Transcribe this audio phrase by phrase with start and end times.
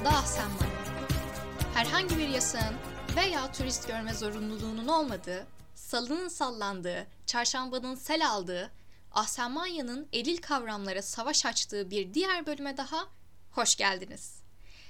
[0.00, 0.70] Burası da Ahsenman.
[1.74, 2.74] Herhangi bir yasağın
[3.16, 8.70] veya turist görme zorunluluğunun olmadığı, salının sallandığı, çarşambanın sel aldığı,
[9.12, 13.08] Ahsenmanya'nın eril kavramlara savaş açtığı bir diğer bölüme daha
[13.52, 14.42] hoş geldiniz.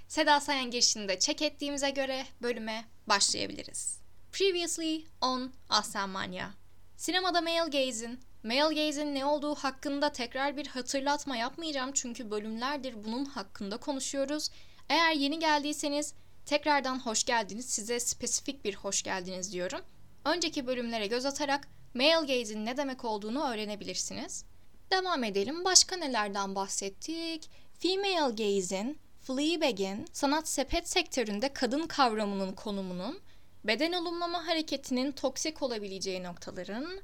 [0.08, 3.98] Seda Sayan girişinde çek ettiğimize göre bölüme başlayabiliriz.
[4.32, 6.50] Previously on Ahsenmanya.
[6.96, 13.24] Sinemada male gaze'in Male gaze'in ne olduğu hakkında tekrar bir hatırlatma yapmayacağım çünkü bölümlerdir bunun
[13.24, 14.50] hakkında konuşuyoruz.
[14.90, 16.14] Eğer yeni geldiyseniz
[16.46, 17.66] tekrardan hoş geldiniz.
[17.66, 19.80] Size spesifik bir hoş geldiniz diyorum.
[20.24, 24.44] Önceki bölümlere göz atarak male gaze'in ne demek olduğunu öğrenebilirsiniz.
[24.92, 25.64] Devam edelim.
[25.64, 27.50] Başka nelerden bahsettik?
[27.78, 33.20] Female gaze'in, Fleabag'in sanat sepet sektöründe kadın kavramının konumunun,
[33.64, 37.00] beden olumlama hareketinin toksik olabileceği noktaların,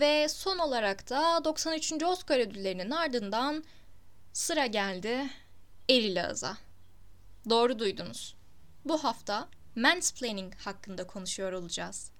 [0.00, 1.92] ve son olarak da 93.
[2.02, 3.64] Oscar ödüllerinin ardından
[4.32, 5.30] sıra geldi
[5.88, 6.65] eril ağıza.
[7.50, 8.36] Doğru duydunuz.
[8.84, 12.10] Bu hafta mansplaining hakkında konuşuyor olacağız.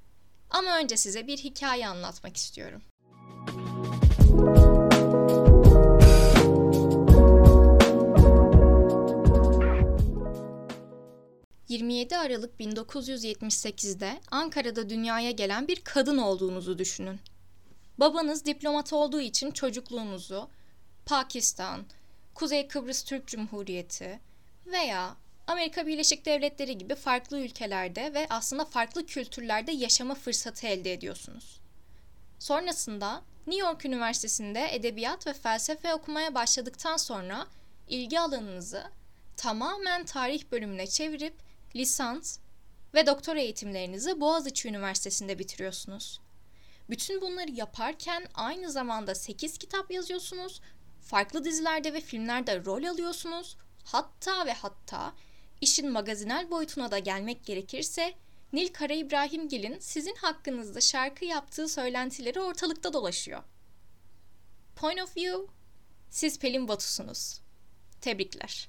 [0.51, 2.83] Ama önce size bir hikaye anlatmak istiyorum.
[11.69, 17.21] ...27 Aralık 1978'de Ankara'da dünyaya gelen bir kadın olduğunuzu düşünün.
[17.99, 20.49] Babanız diplomat olduğu için çocukluğunuzu
[21.07, 21.87] Pakistan,
[22.35, 24.21] Kuzey Kıbrıs Türk Cumhuriyeti
[24.67, 31.61] veya Amerika Birleşik Devletleri gibi farklı ülkelerde ve aslında farklı kültürlerde yaşama fırsatı elde ediyorsunuz.
[32.39, 37.47] Sonrasında New York Üniversitesi'nde edebiyat ve felsefe okumaya başladıktan sonra
[37.89, 38.85] ilgi alanınızı
[39.37, 41.35] tamamen tarih bölümüne çevirip
[41.77, 42.39] lisans
[42.95, 46.21] ve doktora eğitimlerinizi Boğaziçi Üniversitesi'nde bitiriyorsunuz.
[46.91, 50.61] Bütün bunları yaparken aynı zamanda 8 kitap yazıyorsunuz.
[51.01, 53.57] Farklı dizilerde ve filmlerde rol alıyorsunuz.
[53.87, 55.13] Hatta ve hatta
[55.61, 58.15] işin magazinel boyutuna da gelmek gerekirse
[58.53, 63.43] Nil Kara İbrahimgil'in sizin hakkınızda şarkı yaptığı söylentileri ortalıkta dolaşıyor.
[64.77, 65.53] Point of view,
[66.11, 67.41] siz Pelin Batu'sunuz.
[68.01, 68.69] Tebrikler.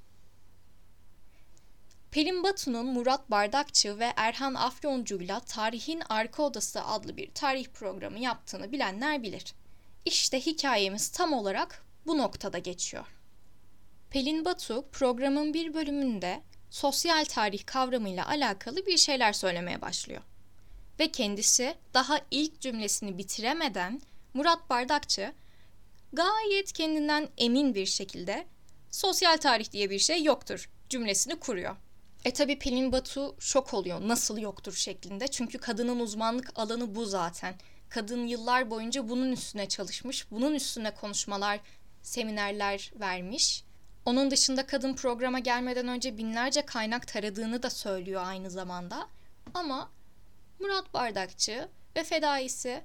[2.11, 8.71] Pelin Batu'nun Murat Bardakçı ve Erhan Afyoncu'yla Tarihin Arka Odası adlı bir tarih programı yaptığını
[8.71, 9.53] bilenler bilir.
[10.05, 13.16] İşte hikayemiz tam olarak bu noktada geçiyor.
[14.17, 20.21] Pelin Batu programın bir bölümünde sosyal tarih kavramıyla alakalı bir şeyler söylemeye başlıyor.
[20.99, 24.01] Ve kendisi daha ilk cümlesini bitiremeden
[24.33, 25.33] Murat Bardakçı
[26.13, 28.45] gayet kendinden emin bir şekilde
[28.91, 31.75] sosyal tarih diye bir şey yoktur cümlesini kuruyor.
[32.25, 35.27] E tabi Pelin Batu şok oluyor nasıl yoktur şeklinde.
[35.27, 37.55] Çünkü kadının uzmanlık alanı bu zaten.
[37.89, 41.59] Kadın yıllar boyunca bunun üstüne çalışmış, bunun üstüne konuşmalar,
[42.01, 43.66] seminerler vermiş.
[44.07, 49.07] Onun dışında kadın programa gelmeden önce binlerce kaynak taradığını da söylüyor aynı zamanda.
[49.53, 49.89] Ama
[50.59, 52.83] Murat Bardakçı ve fedaisi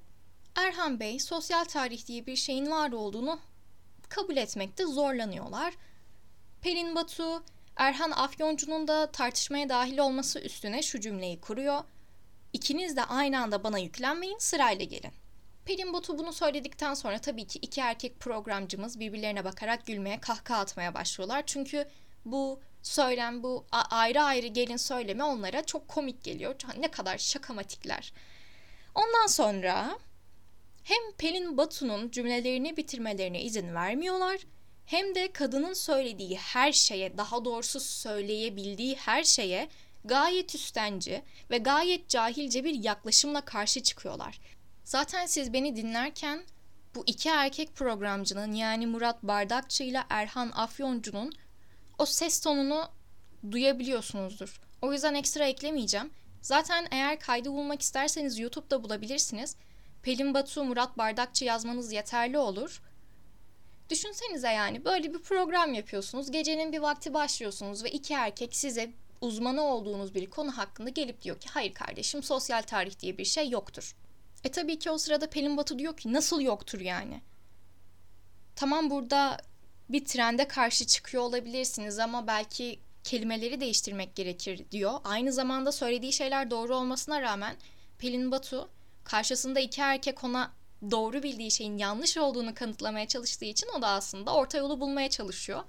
[0.57, 3.39] Erhan Bey sosyal tarih diye bir şeyin var olduğunu
[4.09, 5.75] kabul etmekte zorlanıyorlar.
[6.63, 7.43] Pelin Batu
[7.77, 11.85] Erhan Afyoncu'nun da tartışmaya dahil olması üstüne şu cümleyi kuruyor.
[12.53, 15.13] İkiniz de aynı anda bana yüklenmeyin sırayla gelin.
[15.65, 20.95] Pelin Batu bunu söyledikten sonra tabii ki iki erkek programcımız birbirlerine bakarak gülmeye, kahkaha atmaya
[20.95, 21.43] başlıyorlar.
[21.47, 21.89] Çünkü
[22.25, 26.55] bu söylem, bu ayrı ayrı gelin söyleme onlara çok komik geliyor.
[26.79, 28.13] Ne kadar şakamatikler.
[28.95, 29.99] Ondan sonra
[30.83, 34.41] hem Pelin Batu'nun cümlelerini bitirmelerine izin vermiyorlar
[34.87, 39.69] hem de kadının söylediği her şeye, daha doğrusu söyleyebildiği her şeye
[40.05, 44.39] gayet üstenci ve gayet cahilce bir yaklaşımla karşı çıkıyorlar.
[44.85, 46.45] Zaten siz beni dinlerken
[46.95, 51.33] bu iki erkek programcının yani Murat Bardakçı ile Erhan Afyoncu'nun
[51.99, 52.89] o ses tonunu
[53.51, 54.61] duyabiliyorsunuzdur.
[54.83, 56.11] O yüzden ekstra eklemeyeceğim.
[56.43, 59.57] Zaten eğer kaydı bulmak isterseniz YouTube'da bulabilirsiniz.
[60.03, 62.83] Pelin Batu, Murat Bardakçı yazmanız yeterli olur.
[63.91, 66.31] Düşünsenize yani böyle bir program yapıyorsunuz.
[66.31, 71.41] Gecenin bir vakti başlıyorsunuz ve iki erkek size uzmanı olduğunuz bir konu hakkında gelip diyor
[71.41, 73.97] ki hayır kardeşim sosyal tarih diye bir şey yoktur.
[74.45, 77.21] E tabii ki o sırada Pelin Batu diyor ki nasıl yoktur yani?
[78.57, 79.39] Tamam burada
[79.89, 84.93] bir trende karşı çıkıyor olabilirsiniz ama belki kelimeleri değiştirmek gerekir diyor.
[85.05, 87.57] Aynı zamanda söylediği şeyler doğru olmasına rağmen
[87.99, 88.69] Pelin Batu
[89.05, 90.53] karşısında iki erkek ona
[90.91, 95.65] doğru bildiği şeyin yanlış olduğunu kanıtlamaya çalıştığı için o da aslında orta yolu bulmaya çalışıyor.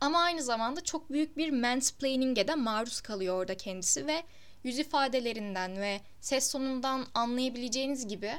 [0.00, 4.22] Ama aynı zamanda çok büyük bir mansplaining'e de maruz kalıyor orada kendisi ve
[4.64, 8.32] yüz ifadelerinden ve ses tonundan anlayabileceğiniz gibi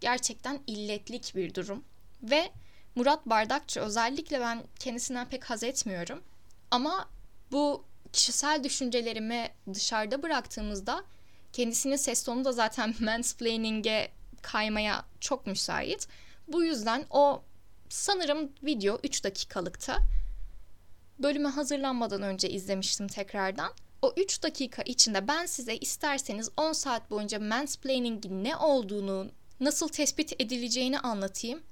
[0.00, 1.84] gerçekten illetlik bir durum.
[2.22, 2.50] Ve
[2.94, 6.22] Murat Bardakçı özellikle ben kendisinden pek haz etmiyorum.
[6.70, 7.08] Ama
[7.52, 11.04] bu kişisel düşüncelerimi dışarıda bıraktığımızda
[11.52, 14.10] kendisinin ses tonu da zaten mansplaining'e
[14.42, 16.08] kaymaya çok müsait.
[16.48, 17.42] Bu yüzden o
[17.88, 19.98] sanırım video 3 dakikalıkta.
[21.18, 23.72] Bölüme hazırlanmadan önce izlemiştim tekrardan.
[24.04, 29.30] O 3 dakika içinde ben size isterseniz 10 saat boyunca mansplaining'in ne olduğunu,
[29.60, 31.62] nasıl tespit edileceğini anlatayım.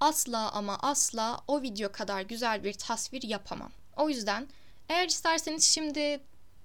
[0.00, 3.72] Asla ama asla o video kadar güzel bir tasvir yapamam.
[3.96, 4.48] O yüzden
[4.88, 6.20] eğer isterseniz şimdi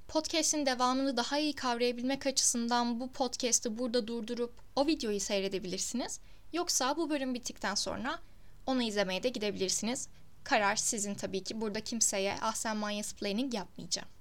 [0.07, 6.19] podcast'in devamını daha iyi kavrayabilmek açısından bu podcast'ı burada durdurup o videoyu seyredebilirsiniz.
[6.54, 8.19] Yoksa bu bölüm bittikten sonra
[8.66, 10.07] onu izlemeye de gidebilirsiniz.
[10.44, 11.62] Karar sizin tabii ki.
[11.62, 14.14] Burada kimseye ahsen mansplaining yapmayacağım.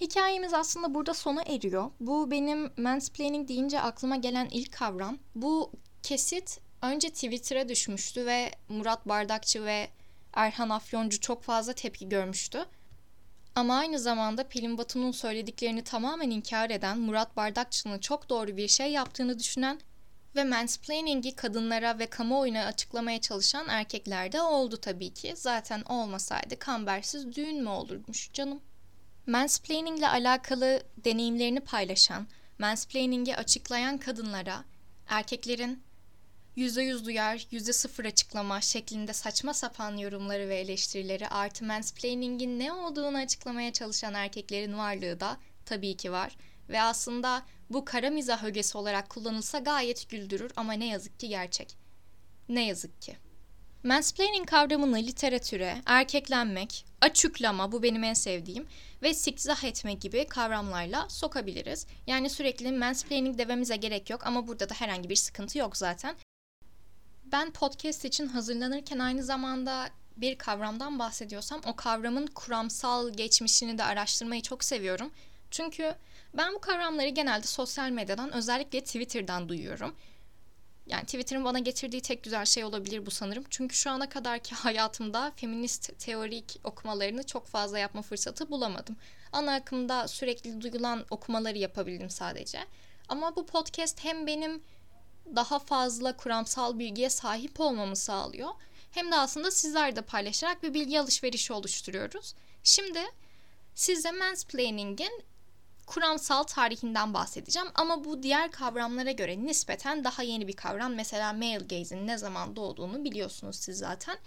[0.00, 1.90] Hikayemiz aslında burada sona eriyor.
[2.00, 5.18] Bu benim mansplaining deyince aklıma gelen ilk kavram.
[5.34, 5.72] Bu
[6.02, 9.88] kesit önce Twitter'a düşmüştü ve Murat Bardakçı ve
[10.32, 12.66] Erhan Afyoncu çok fazla tepki görmüştü.
[13.54, 18.92] Ama aynı zamanda Pelin Batu'nun söylediklerini tamamen inkar eden Murat Bardakçı'nın çok doğru bir şey
[18.92, 19.80] yaptığını düşünen
[20.36, 25.32] ve mansplaining'i kadınlara ve kamuoyuna açıklamaya çalışan erkekler de oldu tabii ki.
[25.36, 28.60] Zaten olmasaydı kambersiz düğün mü olurmuş canım?
[29.26, 32.26] Mansplaining ile alakalı deneyimlerini paylaşan,
[32.58, 34.64] mansplaining'i açıklayan kadınlara
[35.08, 35.82] erkeklerin
[36.56, 43.72] %100 duyar, %0 açıklama şeklinde saçma sapan yorumları ve eleştirileri artı mansplaining'in ne olduğunu açıklamaya
[43.72, 46.36] çalışan erkeklerin varlığı da tabii ki var.
[46.68, 51.76] Ve aslında bu kara mizah ögesi olarak kullanılsa gayet güldürür ama ne yazık ki gerçek.
[52.48, 53.16] Ne yazık ki.
[53.82, 58.66] Mansplaining kavramını literatüre, erkeklenmek, açıklama bu benim en sevdiğim
[59.02, 61.86] ve sikzah etmek gibi kavramlarla sokabiliriz.
[62.06, 66.16] Yani sürekli mansplaining dememize gerek yok ama burada da herhangi bir sıkıntı yok zaten.
[67.24, 74.42] Ben podcast için hazırlanırken aynı zamanda bir kavramdan bahsediyorsam o kavramın kuramsal geçmişini de araştırmayı
[74.42, 75.10] çok seviyorum.
[75.50, 75.94] Çünkü
[76.34, 79.94] ben bu kavramları genelde sosyal medyadan özellikle Twitter'dan duyuyorum.
[80.86, 83.44] Yani Twitter'ın bana getirdiği tek güzel şey olabilir bu sanırım.
[83.50, 88.96] Çünkü şu ana kadarki hayatımda feminist teorik okumalarını çok fazla yapma fırsatı bulamadım.
[89.32, 92.58] Ana akımda sürekli duyulan okumaları yapabildim sadece.
[93.08, 94.62] Ama bu podcast hem benim
[95.36, 98.50] daha fazla kuramsal bilgiye sahip olmamı sağlıyor.
[98.90, 102.34] Hem de aslında sizler de paylaşarak bir bilgi alışverişi oluşturuyoruz.
[102.64, 103.00] Şimdi
[103.74, 105.24] size mansplaining'in
[105.86, 110.94] kuramsal tarihinden bahsedeceğim ama bu diğer kavramlara göre nispeten daha yeni bir kavram.
[110.94, 114.18] Mesela male gaze'in ne zaman doğduğunu biliyorsunuz siz zaten.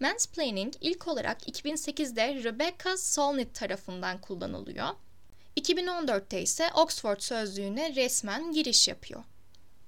[0.00, 4.88] Mansplaining ilk olarak 2008'de Rebecca Solnit tarafından kullanılıyor.
[5.56, 9.24] 2014'te ise Oxford Sözlüğü'ne resmen giriş yapıyor.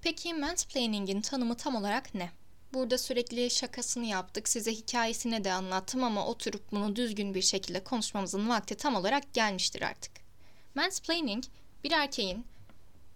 [0.03, 2.31] Peki mansplaining'in tanımı tam olarak ne?
[2.73, 8.49] Burada sürekli şakasını yaptık, size hikayesini de anlattım ama oturup bunu düzgün bir şekilde konuşmamızın
[8.49, 10.30] vakti tam olarak gelmiştir artık.
[10.75, 11.45] Mansplaining,
[11.85, 12.45] bir erkeğin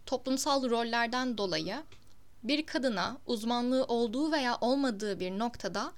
[0.06, 1.82] toplumsal rollerden dolayı
[2.42, 5.92] bir kadına uzmanlığı olduğu veya olmadığı bir noktada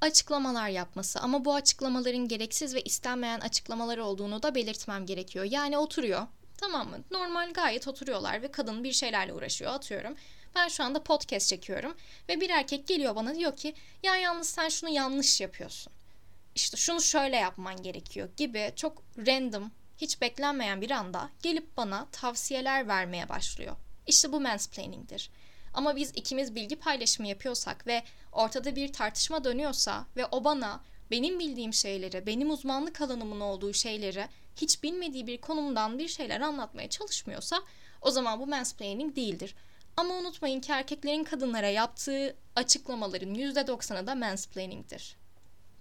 [0.00, 5.44] açıklamalar yapması ama bu açıklamaların gereksiz ve istenmeyen açıklamalar olduğunu da belirtmem gerekiyor.
[5.44, 6.26] Yani oturuyor
[6.58, 6.98] Tamam mı?
[7.10, 10.14] Normal gayet oturuyorlar ve kadın bir şeylerle uğraşıyor atıyorum.
[10.54, 11.94] Ben şu anda podcast çekiyorum
[12.28, 15.92] ve bir erkek geliyor bana diyor ki ya yalnız sen şunu yanlış yapıyorsun.
[16.54, 22.88] İşte şunu şöyle yapman gerekiyor gibi çok random, hiç beklenmeyen bir anda gelip bana tavsiyeler
[22.88, 23.76] vermeye başlıyor.
[24.06, 25.30] İşte bu mansplaining'dir.
[25.74, 28.02] Ama biz ikimiz bilgi paylaşımı yapıyorsak ve
[28.32, 34.28] ortada bir tartışma dönüyorsa ve o bana benim bildiğim şeyleri, benim uzmanlık alanımın olduğu şeyleri
[34.56, 37.62] hiç bilmediği bir konumdan bir şeyler anlatmaya çalışmıyorsa
[38.02, 39.54] o zaman bu mansplaining değildir.
[39.96, 45.16] Ama unutmayın ki erkeklerin kadınlara yaptığı açıklamaların %90'ı da mansplaining'dir.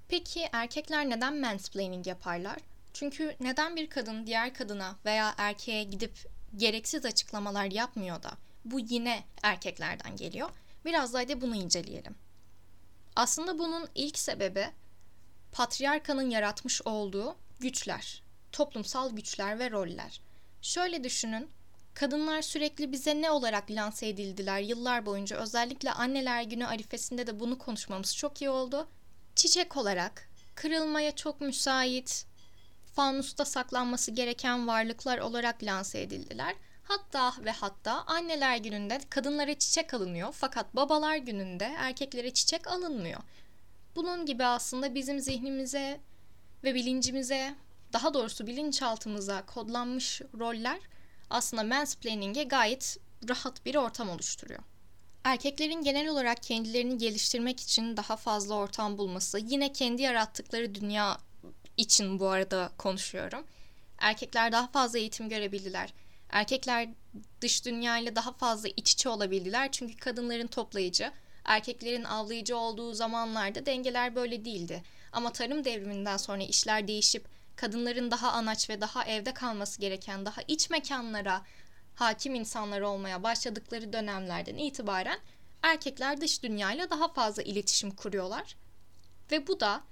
[0.08, 2.58] Peki erkekler neden mansplaining yaparlar?
[3.00, 8.32] Çünkü neden bir kadın diğer kadına veya erkeğe gidip gereksiz açıklamalar yapmıyor da
[8.66, 10.50] bu yine erkeklerden geliyor?
[10.86, 12.16] Biraz daha da bunu inceleyelim.
[13.16, 14.68] Aslında bunun ilk sebebi
[15.52, 20.22] patriarkanın yaratmış olduğu güçler toplumsal güçler ve roller.
[20.62, 21.50] Şöyle düşünün,
[21.94, 27.58] kadınlar sürekli bize ne olarak lanse edildiler yıllar boyunca özellikle anneler günü arifesinde de bunu
[27.58, 28.88] konuşmamız çok iyi oldu.
[29.36, 32.28] Çiçek olarak, kırılmaya çok müsait,
[32.98, 36.56] fanusta saklanması gereken varlıklar olarak lanse edildiler.
[36.84, 43.20] Hatta ve hatta anneler gününde kadınlara çiçek alınıyor fakat babalar gününde erkeklere çiçek alınmıyor.
[43.96, 46.00] Bunun gibi aslında bizim zihnimize
[46.64, 47.56] ve bilincimize
[47.94, 50.80] daha doğrusu bilinçaltımıza kodlanmış roller
[51.30, 52.98] aslında mansplaining'e gayet
[53.30, 54.64] rahat bir ortam oluşturuyor.
[55.24, 61.27] Erkeklerin genel olarak kendilerini geliştirmek için daha fazla ortam bulması, yine kendi yarattıkları dünya
[61.78, 63.46] için bu arada konuşuyorum.
[63.98, 65.94] Erkekler daha fazla eğitim görebildiler.
[66.30, 66.90] Erkekler
[67.42, 69.72] dış dünyayla daha fazla iç içe olabildiler.
[69.72, 71.12] Çünkü kadınların toplayıcı,
[71.46, 74.84] erkeklerin avlayıcı olduğu zamanlarda dengeler böyle değildi.
[75.12, 80.42] Ama tarım devriminden sonra işler değişip kadınların daha anaç ve daha evde kalması gereken daha
[80.48, 81.42] iç mekanlara
[81.96, 85.20] hakim insanlar olmaya başladıkları dönemlerden itibaren
[85.62, 88.56] erkekler dış dünyayla daha fazla iletişim kuruyorlar.
[89.32, 89.84] Ve bu da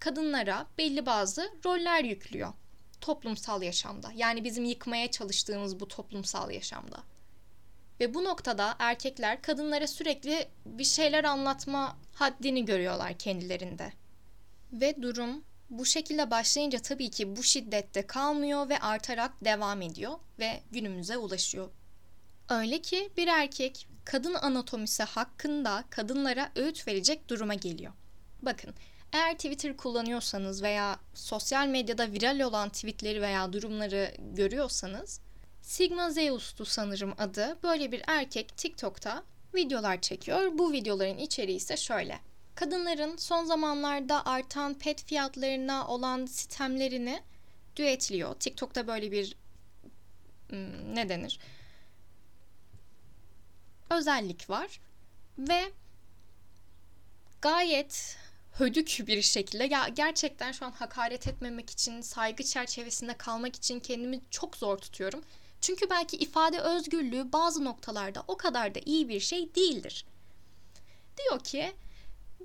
[0.00, 2.52] kadınlara belli bazı roller yüklüyor
[3.00, 4.12] toplumsal yaşamda.
[4.16, 7.02] Yani bizim yıkmaya çalıştığımız bu toplumsal yaşamda.
[8.00, 13.92] Ve bu noktada erkekler kadınlara sürekli bir şeyler anlatma haddini görüyorlar kendilerinde.
[14.72, 20.60] Ve durum bu şekilde başlayınca tabii ki bu şiddette kalmıyor ve artarak devam ediyor ve
[20.70, 21.68] günümüze ulaşıyor.
[22.48, 27.92] Öyle ki bir erkek kadın anatomisi hakkında kadınlara öğüt verecek duruma geliyor.
[28.42, 28.74] Bakın
[29.12, 35.20] eğer Twitter kullanıyorsanız veya sosyal medyada viral olan tweetleri veya durumları görüyorsanız
[35.62, 37.58] Sigma Zeus'tu sanırım adı.
[37.62, 39.22] Böyle bir erkek TikTok'ta
[39.54, 40.58] videolar çekiyor.
[40.58, 42.20] Bu videoların içeriği ise şöyle.
[42.54, 47.22] Kadınların son zamanlarda artan pet fiyatlarına olan sistemlerini
[47.76, 48.34] düetliyor.
[48.34, 49.36] TikTok'ta böyle bir
[50.48, 51.38] hmm, ne denir?
[53.90, 54.80] Özellik var
[55.38, 55.72] ve
[57.42, 58.16] gayet
[58.58, 64.20] hödük bir şekilde ya gerçekten şu an hakaret etmemek için, saygı çerçevesinde kalmak için kendimi
[64.30, 65.24] çok zor tutuyorum.
[65.60, 70.06] Çünkü belki ifade özgürlüğü bazı noktalarda o kadar da iyi bir şey değildir.
[71.18, 71.72] Diyor ki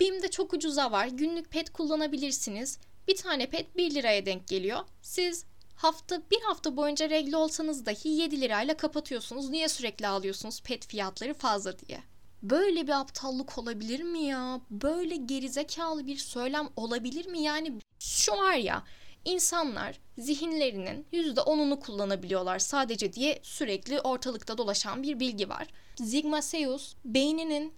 [0.00, 1.06] BİM'de çok ucuza var.
[1.06, 2.78] Günlük pet kullanabilirsiniz.
[3.08, 4.80] Bir tane pet 1 liraya denk geliyor.
[5.02, 5.44] Siz
[5.76, 9.50] hafta bir hafta boyunca regl olsanız dahi 7 lirayla kapatıyorsunuz.
[9.50, 12.13] Niye sürekli alıyorsunuz pet fiyatları fazla diye.
[12.44, 14.60] Böyle bir aptallık olabilir mi ya?
[14.70, 17.42] Böyle gerizekalı bir söylem olabilir mi?
[17.42, 18.84] Yani şu var ya
[19.24, 25.66] insanlar zihinlerinin %10'unu kullanabiliyorlar sadece diye sürekli ortalıkta dolaşan bir bilgi var.
[25.96, 27.72] Sigma Seus beyninin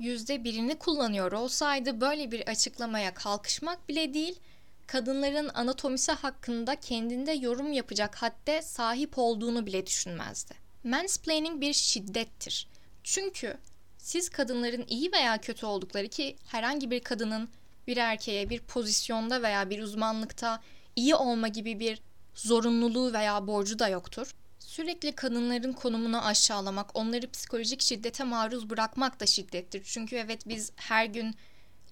[0.00, 4.38] %1'ini kullanıyor olsaydı böyle bir açıklamaya kalkışmak bile değil,
[4.86, 10.54] kadınların anatomisi hakkında kendinde yorum yapacak hadde sahip olduğunu bile düşünmezdi.
[10.84, 12.68] Mansplaining bir şiddettir.
[13.04, 13.56] Çünkü
[14.02, 17.48] siz kadınların iyi veya kötü oldukları ki herhangi bir kadının
[17.86, 20.60] bir erkeğe bir pozisyonda veya bir uzmanlıkta
[20.96, 22.02] iyi olma gibi bir
[22.34, 24.34] zorunluluğu veya borcu da yoktur.
[24.58, 29.82] Sürekli kadınların konumunu aşağılamak, onları psikolojik şiddete maruz bırakmak da şiddettir.
[29.84, 31.34] Çünkü evet biz her gün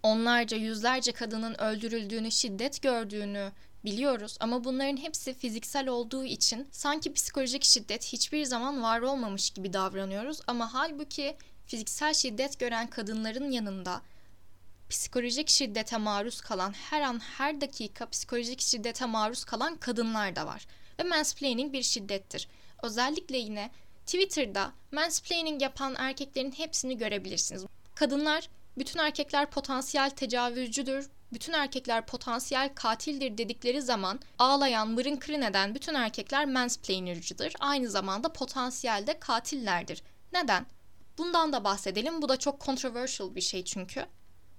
[0.02, 3.52] onlarca, yüzlerce kadının öldürüldüğünü, şiddet gördüğünü
[3.84, 9.72] biliyoruz ama bunların hepsi fiziksel olduğu için sanki psikolojik şiddet hiçbir zaman var olmamış gibi
[9.72, 11.36] davranıyoruz ama halbuki
[11.68, 14.02] fiziksel şiddet gören kadınların yanında
[14.88, 20.66] psikolojik şiddete maruz kalan her an her dakika psikolojik şiddete maruz kalan kadınlar da var.
[20.98, 22.48] Ve mansplaining bir şiddettir.
[22.82, 23.70] Özellikle yine
[24.06, 27.64] Twitter'da mansplaining yapan erkeklerin hepsini görebilirsiniz.
[27.94, 28.48] Kadınlar
[28.78, 35.94] bütün erkekler potansiyel tecavüzcüdür, bütün erkekler potansiyel katildir dedikleri zaman ağlayan, mırın kırın eden bütün
[35.94, 37.52] erkekler mansplainer'cıdır.
[37.60, 40.02] Aynı zamanda potansiyelde katillerdir.
[40.32, 40.66] Neden?
[41.18, 42.22] Bundan da bahsedelim.
[42.22, 44.06] Bu da çok controversial bir şey çünkü.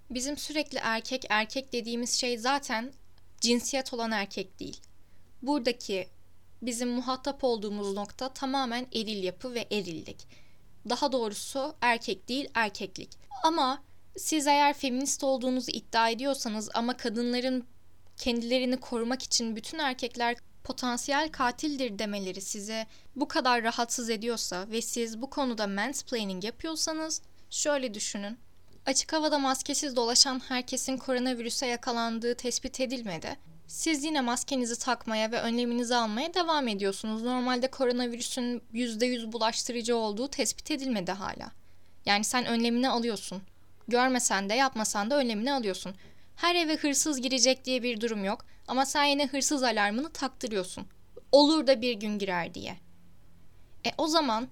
[0.09, 2.93] Bizim sürekli erkek erkek dediğimiz şey zaten
[3.41, 4.81] cinsiyet olan erkek değil.
[5.41, 6.09] Buradaki
[6.61, 10.27] bizim muhatap olduğumuz nokta tamamen eril yapı ve erillik.
[10.89, 13.09] Daha doğrusu erkek değil erkeklik.
[13.43, 13.83] Ama
[14.17, 17.67] siz eğer feminist olduğunuzu iddia ediyorsanız ama kadınların
[18.17, 25.21] kendilerini korumak için bütün erkekler potansiyel katildir demeleri size bu kadar rahatsız ediyorsa ve siz
[25.21, 28.37] bu konuda mansplaining yapıyorsanız şöyle düşünün.
[28.85, 33.37] Açık havada maskesiz dolaşan herkesin koronavirüse yakalandığı tespit edilmedi.
[33.67, 37.23] Siz yine maskenizi takmaya ve önleminizi almaya devam ediyorsunuz.
[37.23, 41.51] Normalde koronavirüsün %100 bulaştırıcı olduğu tespit edilmedi hala.
[42.05, 43.41] Yani sen önlemini alıyorsun.
[43.87, 45.95] Görmesen de yapmasan da önlemini alıyorsun.
[46.39, 50.87] Her eve hırsız girecek diye bir durum yok ama sen yine hırsız alarmını taktırıyorsun.
[51.31, 52.77] Olur da bir gün girer diye.
[53.85, 54.47] E o zaman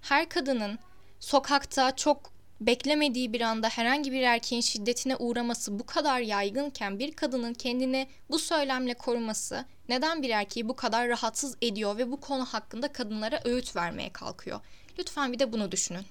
[0.00, 0.78] her kadının
[1.20, 7.54] sokakta çok beklemediği bir anda herhangi bir erkeğin şiddetine uğraması bu kadar yaygınken bir kadının
[7.54, 12.92] kendini bu söylemle koruması neden bir erkeği bu kadar rahatsız ediyor ve bu konu hakkında
[12.92, 14.60] kadınlara öğüt vermeye kalkıyor?
[14.98, 16.04] Lütfen bir de bunu düşünün.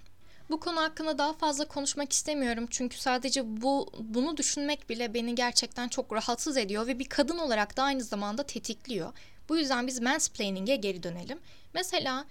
[0.49, 5.87] Bu konu hakkında daha fazla konuşmak istemiyorum çünkü sadece bu bunu düşünmek bile beni gerçekten
[5.87, 9.13] çok rahatsız ediyor ve bir kadın olarak da aynı zamanda tetikliyor.
[9.49, 11.39] Bu yüzden biz mansplaining'e geri dönelim.
[11.73, 12.25] Mesela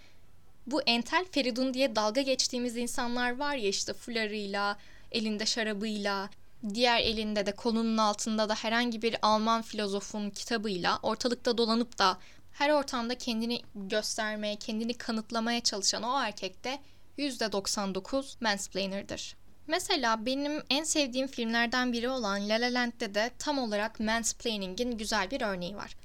[0.67, 4.77] bu entel feridun diye dalga geçtiğimiz insanlar var ya işte fularıyla,
[5.13, 6.31] elinde şarabıyla,
[6.75, 12.19] diğer elinde de kolunun altında da herhangi bir Alman filozofun kitabıyla ortalıkta dolanıp da
[12.53, 16.79] her ortamda kendini göstermeye, kendini kanıtlamaya çalışan o erkek de
[17.19, 19.37] %99 mansplainer'dır.
[19.67, 25.31] Mesela benim en sevdiğim filmlerden biri olan La La Land'de de tam olarak mansplaining'in güzel
[25.31, 25.97] bir örneği var.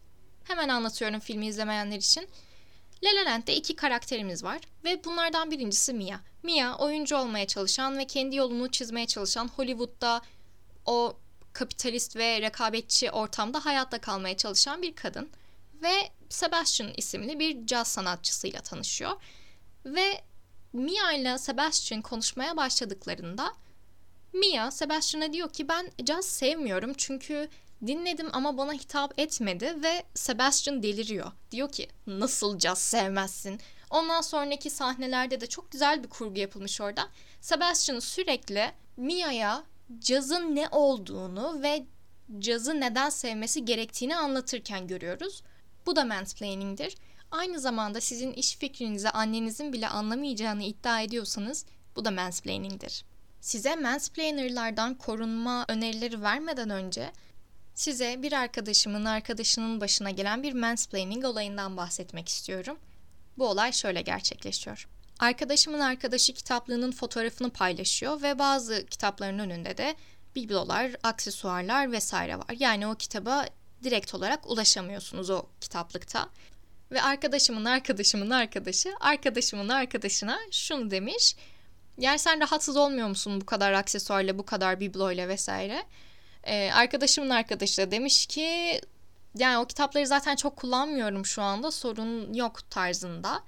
[0.44, 2.28] Hemen anlatıyorum filmi izlemeyenler için.
[3.04, 6.20] La La Land'de iki karakterimiz var ve bunlardan birincisi Mia.
[6.44, 10.22] Mia oyuncu olmaya çalışan ve kendi yolunu çizmeye çalışan Hollywood'da
[10.86, 11.18] o
[11.54, 15.30] kapitalist ve rekabetçi ortamda hayatta kalmaya çalışan bir kadın
[15.84, 15.94] ve
[16.30, 19.12] Sebastian isimli bir caz sanatçısıyla tanışıyor.
[19.86, 20.22] Ve
[20.74, 23.54] Mia ile Sebastian konuşmaya başladıklarında
[24.34, 27.50] Mia Sebastian'a diyor ki ben caz sevmiyorum çünkü
[27.88, 31.32] dinledim ama bana hitap etmedi ve Sebastian deliriyor.
[31.52, 33.60] Diyor ki nasıl caz sevmezsin?
[33.90, 37.10] Ondan sonraki sahnelerde de çok güzel bir kurgu yapılmış orada.
[37.42, 39.64] Sebastian sürekli Mia'ya
[40.00, 41.86] cazın ne olduğunu ve
[42.40, 45.44] cazı neden sevmesi gerektiğini anlatırken görüyoruz.
[45.86, 46.96] Bu da mansplaining'dir.
[47.34, 53.06] Aynı zamanda sizin iş fikrinizi annenizin bile anlamayacağını iddia ediyorsanız bu da mansplaining'dir.
[53.42, 57.12] Size mansplainerlardan korunma önerileri vermeden önce
[57.76, 62.78] size bir arkadaşımın arkadaşının başına gelen bir mansplaining olayından bahsetmek istiyorum.
[63.38, 64.88] Bu olay şöyle gerçekleşiyor.
[65.20, 69.96] Arkadaşımın arkadaşı kitaplığının fotoğrafını paylaşıyor ve bazı kitapların önünde de
[70.36, 72.56] biblolar, aksesuarlar vesaire var.
[72.60, 73.46] Yani o kitaba
[73.84, 76.30] direkt olarak ulaşamıyorsunuz o kitaplıkta.
[76.94, 81.36] Ve arkadaşımın arkadaşımın arkadaşı arkadaşımın arkadaşına şunu demiş.
[81.98, 85.84] Yani sen rahatsız olmuyor musun bu kadar aksesuarla, bu kadar bibloyla vesaire?
[86.44, 88.82] Ee, arkadaşımın arkadaşı da demiş ki
[89.38, 93.44] yani o kitapları zaten çok kullanmıyorum şu anda sorun yok tarzında.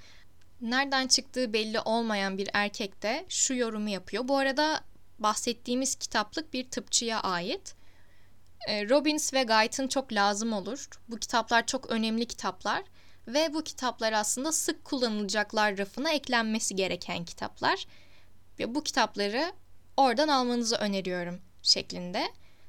[0.61, 4.27] Nereden çıktığı belli olmayan bir erkek de şu yorumu yapıyor.
[4.27, 4.81] Bu arada
[5.19, 7.75] bahsettiğimiz kitaplık bir tıpçıya ait.
[8.67, 10.89] Ee, Robbins ve Guyton çok lazım olur.
[11.09, 12.83] Bu kitaplar çok önemli kitaplar
[13.27, 17.85] ve bu kitaplar aslında sık kullanılacaklar rafına eklenmesi gereken kitaplar.
[18.59, 19.53] Ve bu kitapları
[19.97, 22.27] oradan almanızı öneriyorum şeklinde.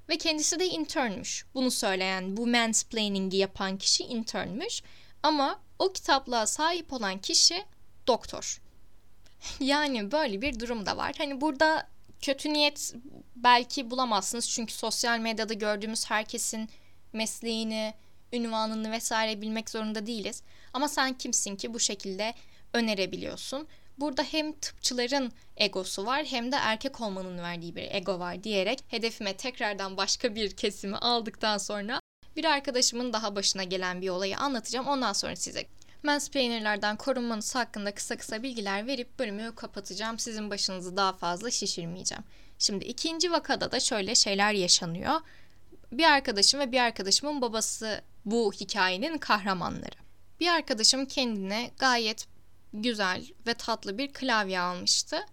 [0.09, 1.47] Ve kendisi de internmüş.
[1.55, 4.83] Bunu söyleyen, bu mansplaining'i yapan kişi internmüş.
[5.23, 7.64] Ama o kitaplığa sahip olan kişi
[8.07, 8.61] doktor.
[9.61, 11.14] yani böyle bir durum da var.
[11.19, 11.88] Hani burada
[12.21, 12.95] kötü niyet
[13.37, 14.51] belki bulamazsınız.
[14.51, 16.69] Çünkü sosyal medyada gördüğümüz herkesin
[17.12, 17.95] mesleğini,
[18.33, 20.43] ünvanını vesaire bilmek zorunda değiliz.
[20.73, 22.35] Ama sen kimsin ki bu şekilde
[22.73, 23.69] önerebiliyorsun.
[23.99, 29.37] Burada hem tıpçıların egosu var hem de erkek olmanın verdiği bir ego var diyerek hedefime
[29.37, 32.01] tekrardan başka bir kesimi aldıktan sonra
[32.37, 34.87] bir arkadaşımın daha başına gelen bir olayı anlatacağım.
[34.87, 35.67] Ondan sonra size
[36.03, 40.19] mansplainerlardan korunmanız hakkında kısa kısa bilgiler verip bölümü kapatacağım.
[40.19, 42.25] Sizin başınızı daha fazla şişirmeyeceğim.
[42.59, 45.21] Şimdi ikinci vakada da şöyle şeyler yaşanıyor.
[45.93, 49.97] Bir arkadaşım ve bir arkadaşımın babası bu hikayenin kahramanları.
[50.41, 52.27] Bir arkadaşım kendine gayet
[52.73, 55.27] güzel ve tatlı bir klavye almıştı.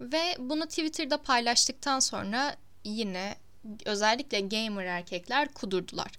[0.00, 3.36] Ve bunu Twitter'da paylaştıktan sonra yine
[3.84, 6.10] özellikle gamer erkekler kudurdular.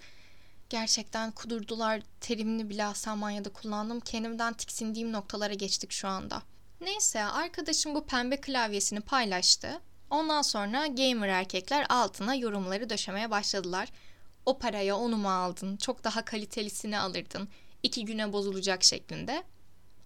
[0.69, 3.99] Gerçekten kudurdular terimini bile Almanya'da kullandım.
[3.99, 6.41] Kendimden tiksindiğim noktalara geçtik şu anda.
[6.81, 9.81] Neyse arkadaşım bu pembe klavyesini paylaştı.
[10.09, 13.89] Ondan sonra gamer erkekler altına yorumları döşemeye başladılar.
[14.45, 15.77] O paraya onu mu aldın?
[15.77, 17.49] Çok daha kalitelisini alırdın.
[17.83, 19.43] İki güne bozulacak şeklinde.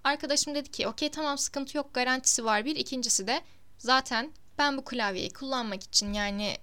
[0.04, 2.76] Arkadaşım dedi ki okey tamam sıkıntı yok garantisi var bir.
[2.76, 3.42] İkincisi de
[3.78, 6.58] zaten ben bu klavyeyi kullanmak için yani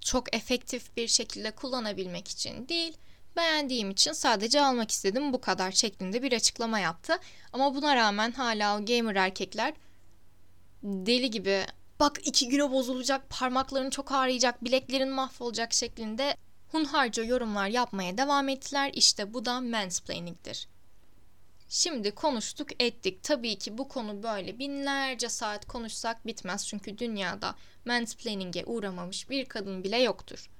[0.00, 2.96] çok efektif bir şekilde kullanabilmek için değil
[3.36, 7.18] beğendiğim için sadece almak istedim bu kadar şeklinde bir açıklama yaptı.
[7.52, 9.74] Ama buna rağmen hala o gamer erkekler
[10.82, 11.66] deli gibi
[12.00, 16.36] bak iki güne bozulacak parmakların çok ağrıyacak bileklerin mahvolacak şeklinde
[16.72, 18.90] hunharca yorumlar yapmaya devam ettiler.
[18.94, 20.68] İşte bu da mansplaining'dir.
[21.68, 23.22] Şimdi konuştuk ettik.
[23.22, 26.66] Tabii ki bu konu böyle binlerce saat konuşsak bitmez.
[26.66, 30.50] Çünkü dünyada mansplaining'e uğramamış bir kadın bile yoktur.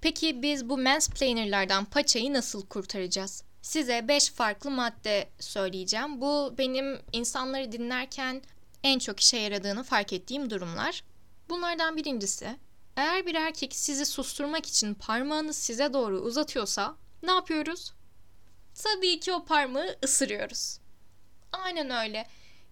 [0.00, 3.44] Peki biz bu mansplainerlardan paçayı nasıl kurtaracağız?
[3.62, 6.20] Size 5 farklı madde söyleyeceğim.
[6.20, 8.42] Bu benim insanları dinlerken
[8.82, 11.04] en çok işe yaradığını fark ettiğim durumlar.
[11.48, 12.56] Bunlardan birincisi,
[12.96, 17.92] eğer bir erkek sizi susturmak için parmağını size doğru uzatıyorsa ne yapıyoruz?
[18.74, 20.78] Tabii ki o parmağı ısırıyoruz.
[21.52, 22.26] Aynen öyle.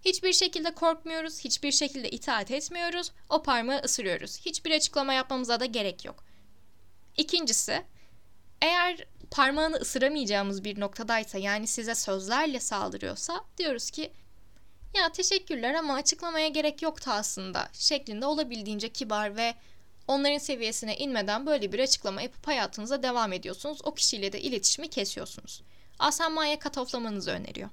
[0.05, 3.13] Hiçbir şekilde korkmuyoruz, hiçbir şekilde itaat etmiyoruz.
[3.29, 4.41] O parmağı ısırıyoruz.
[4.41, 6.25] Hiçbir açıklama yapmamıza da gerek yok.
[7.17, 7.83] İkincisi,
[8.63, 14.13] eğer parmağını ısıramayacağımız bir noktadaysa yani size sözlerle saldırıyorsa diyoruz ki
[14.95, 19.55] ya teşekkürler ama açıklamaya gerek yoktu aslında şeklinde olabildiğince kibar ve
[20.09, 23.79] onların seviyesine inmeden böyle bir açıklama yapıp hayatınıza devam ediyorsunuz.
[23.85, 25.63] O kişiyle de iletişimi kesiyorsunuz.
[25.99, 27.71] Asenmaya katoflamanızı öneriyor.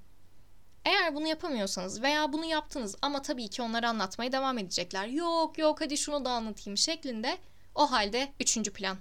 [0.85, 5.07] Eğer bunu yapamıyorsanız veya bunu yaptınız ama tabii ki onları anlatmaya devam edecekler.
[5.07, 7.37] Yok yok hadi şunu da anlatayım şeklinde
[7.75, 8.97] o halde üçüncü plan.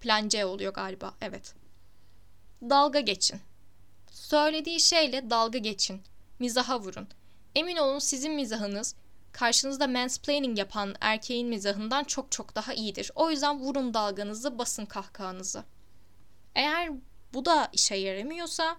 [0.00, 1.54] Plan C oluyor galiba evet.
[2.62, 3.40] Dalga geçin.
[4.10, 6.02] Söylediği şeyle dalga geçin.
[6.38, 7.08] Mizaha vurun.
[7.54, 8.94] Emin olun sizin mizahınız
[9.32, 13.10] karşınızda mansplaining yapan erkeğin mizahından çok çok daha iyidir.
[13.14, 15.64] O yüzden vurun dalganızı, basın kahkahanızı.
[16.54, 16.90] Eğer
[17.34, 18.76] bu da işe yaramıyorsa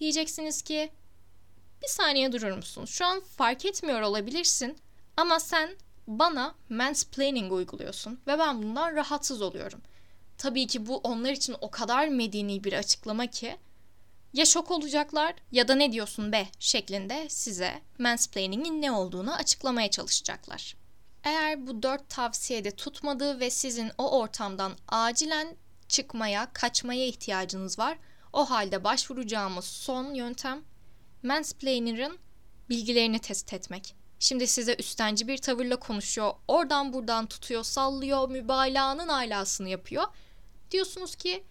[0.00, 0.90] diyeceksiniz ki
[1.82, 2.84] bir saniye durur musun?
[2.84, 4.78] Şu an fark etmiyor olabilirsin
[5.16, 9.80] ama sen bana mansplaining uyguluyorsun ve ben bundan rahatsız oluyorum.
[10.38, 13.56] Tabii ki bu onlar için o kadar medeni bir açıklama ki
[14.32, 20.76] ya şok olacaklar ya da ne diyorsun be şeklinde size mansplaining'in ne olduğunu açıklamaya çalışacaklar.
[21.24, 25.56] Eğer bu dört tavsiyede tutmadığı ve sizin o ortamdan acilen
[25.88, 27.98] çıkmaya, kaçmaya ihtiyacınız var.
[28.32, 30.64] O halde başvuracağımız son yöntem
[31.22, 32.18] mansplainer'ın
[32.68, 33.94] bilgilerini test etmek.
[34.20, 40.04] Şimdi size üstenci bir tavırla konuşuyor, oradan buradan tutuyor, sallıyor, mübalağanın alasını yapıyor.
[40.70, 41.44] Diyorsunuz ki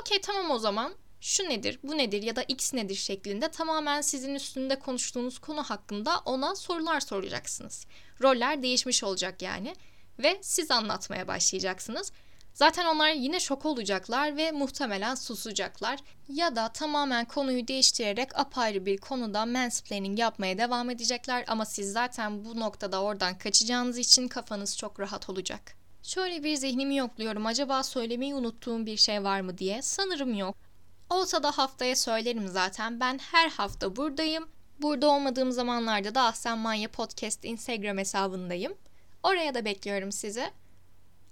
[0.00, 4.34] okey tamam o zaman şu nedir, bu nedir ya da x nedir şeklinde tamamen sizin
[4.34, 7.86] üstünde konuştuğunuz konu hakkında ona sorular soracaksınız.
[8.22, 9.74] Roller değişmiş olacak yani
[10.18, 12.12] ve siz anlatmaya başlayacaksınız.
[12.54, 18.98] Zaten onlar yine şok olacaklar ve muhtemelen susacaklar ya da tamamen konuyu değiştirerek apayrı bir
[18.98, 25.00] konuda mansplaining yapmaya devam edecekler ama siz zaten bu noktada oradan kaçacağınız için kafanız çok
[25.00, 25.76] rahat olacak.
[26.02, 29.82] Şöyle bir zihnimi yokluyorum acaba söylemeyi unuttuğum bir şey var mı diye.
[29.82, 30.63] Sanırım yok.
[31.10, 33.00] Olsa da haftaya söylerim zaten.
[33.00, 34.48] Ben her hafta buradayım.
[34.78, 38.74] Burada olmadığım zamanlarda da Ahsen Manya Podcast Instagram hesabındayım.
[39.22, 40.50] Oraya da bekliyorum sizi.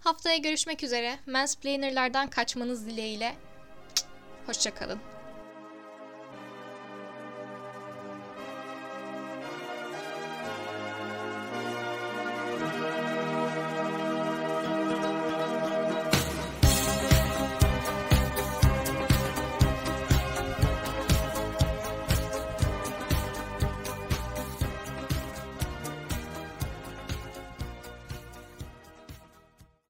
[0.01, 1.19] Haftaya görüşmek üzere.
[1.27, 3.35] Mansplainerlardan kaçmanız dileğiyle.
[4.47, 5.12] Hoşçakalın.